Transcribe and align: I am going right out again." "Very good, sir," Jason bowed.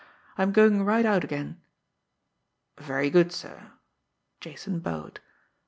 I 0.35 0.41
am 0.41 0.51
going 0.51 0.83
right 0.83 1.05
out 1.05 1.23
again." 1.23 1.61
"Very 2.79 3.11
good, 3.11 3.31
sir," 3.31 3.69
Jason 4.39 4.79
bowed. 4.79 5.19